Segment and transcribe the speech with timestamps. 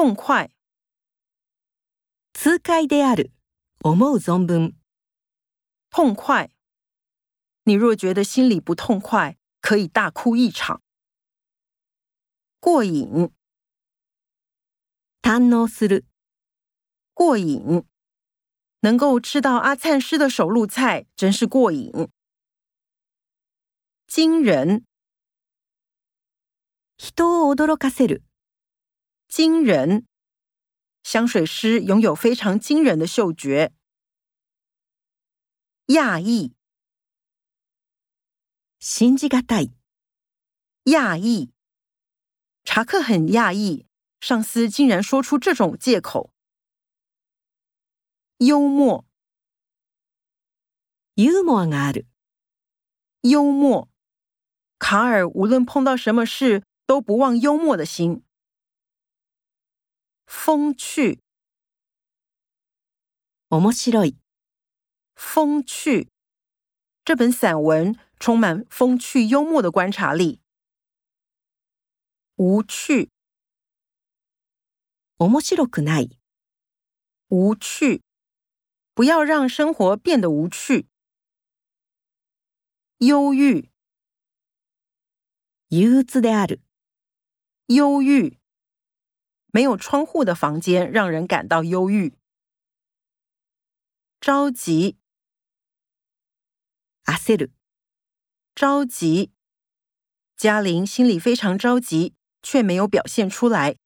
[0.00, 0.48] 痛快，
[2.86, 3.32] である
[3.82, 4.76] 思う存分。
[5.90, 6.52] 痛快，
[7.64, 10.80] 你若觉得心里不痛快，可以大哭一场。
[12.60, 13.32] 过瘾，
[15.20, 16.04] たのする。
[17.12, 17.82] 过瘾，
[18.82, 21.90] 能够吃到阿灿师的手露菜，真是过瘾。
[24.06, 24.84] 驚人，
[26.96, 28.22] 人を驚かせる。
[29.28, 30.06] 惊人，
[31.04, 33.74] 香水师拥有非常惊人的嗅觉。
[35.88, 36.54] 讶异，
[38.80, 39.68] 心机咖带，
[40.84, 41.50] 讶异，
[42.64, 43.84] 查克很讶异，
[44.20, 46.32] 上司竟然说出这种借口。
[48.38, 49.04] 幽默，
[51.14, 52.06] 幽默ある。
[53.20, 53.90] 幽默，
[54.78, 58.22] 卡尔无论碰到什么事都不忘幽默的心。
[60.40, 61.18] 风趣，
[63.50, 64.14] 面白い。
[65.16, 66.08] 风趣，
[67.04, 70.40] 这本散文充满风趣幽默的观察力。
[72.36, 73.10] 无趣，
[75.16, 76.16] 面白いがない。
[77.26, 78.00] 无趣，
[78.94, 80.86] 不要让生活变得无趣。
[82.98, 83.68] 忧郁，
[85.68, 86.60] 憂鬱である。
[87.66, 88.37] 忧郁。
[89.50, 92.12] 没有窗户的房间让人感到忧郁。
[94.20, 94.96] 着急，
[97.04, 97.48] 阿塞鲁
[98.54, 99.30] 着急。
[100.36, 103.78] 嘉玲心里非常着急，却没有表现出来。